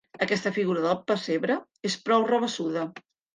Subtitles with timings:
[0.25, 1.59] Aquesta figura del pessebre
[1.91, 2.89] és prou rabassuda.